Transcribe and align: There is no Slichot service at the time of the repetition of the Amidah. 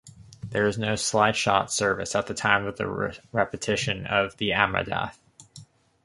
There 0.43 0.65
is 0.65 0.79
no 0.79 0.93
Slichot 0.93 1.69
service 1.69 2.15
at 2.15 2.25
the 2.25 2.33
time 2.33 2.65
of 2.65 2.75
the 2.75 3.19
repetition 3.31 4.07
of 4.07 4.35
the 4.37 4.49
Amidah. 4.49 5.13